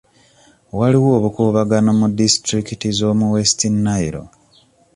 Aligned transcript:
Waliwo 0.77 1.09
obukuubagano 1.17 1.89
mu 1.99 2.07
disitulikiti 2.17 2.87
z'omu 2.97 3.25
West 3.33 3.59
Nile 3.83 4.21